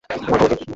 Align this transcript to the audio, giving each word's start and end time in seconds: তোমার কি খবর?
তোমার 0.03 0.19
কি 0.19 0.25
খবর? 0.27 0.61